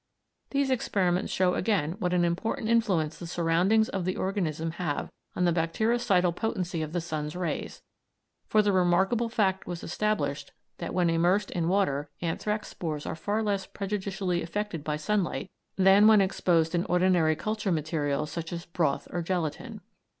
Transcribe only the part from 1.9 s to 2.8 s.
what an important